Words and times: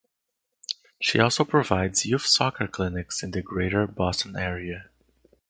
She 0.99 1.19
also 1.19 1.45
provides 1.45 2.07
youth 2.07 2.25
soccer 2.25 2.65
clinics 2.67 3.21
in 3.21 3.29
the 3.29 3.43
greater 3.43 3.85
Boston 3.85 4.35
area. 4.35 4.89